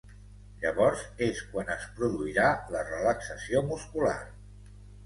[0.63, 4.21] Llavors és quan es produirà la relaxació muscular.